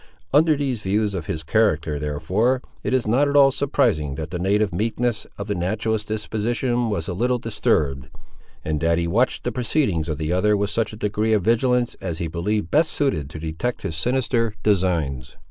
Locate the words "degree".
10.97-11.33